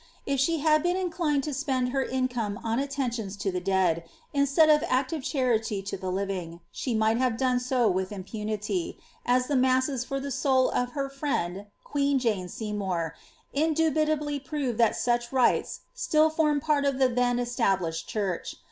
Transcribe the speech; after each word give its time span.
If 0.25 0.39
she 0.39 0.61
had 0.61 0.81
been 0.81 0.97
inclined 0.97 1.43
to 1.43 1.53
spend 1.53 1.89
her 1.89 2.03
income 2.03 2.59
on 2.63 2.79
attentions 2.79 3.37
to 3.37 3.51
the 3.51 3.59
dead, 3.59 4.03
instead 4.33 4.67
of 4.67 4.83
active 4.87 5.21
charity 5.23 5.83
to 5.83 5.95
the 5.95 6.11
living, 6.11 6.59
she 6.71 6.95
might 6.95 7.17
have 7.19 7.37
done 7.37 7.59
so 7.59 7.87
with 7.87 8.11
impunity, 8.11 8.97
as 9.27 9.45
the 9.45 9.55
masses 9.55 10.03
for 10.03 10.19
the 10.19 10.31
soul 10.31 10.71
of 10.71 10.93
her 10.93 11.07
friend, 11.07 11.67
queen 11.83 12.17
Jane 12.17 12.49
Seymour, 12.49 13.13
indubitably 13.53 14.39
prove 14.39 14.77
that 14.77 14.95
such 14.95 15.31
rites 15.31 15.81
still 15.93 16.31
formed 16.31 16.63
part 16.63 16.83
of 16.83 16.97
the 16.97 17.07
then 17.07 17.37
established 17.37 18.07
church. 18.09 18.55